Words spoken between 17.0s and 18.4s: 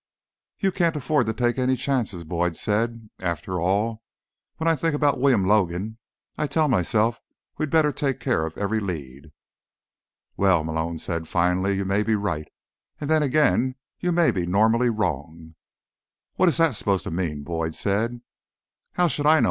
to mean?" Boyd said.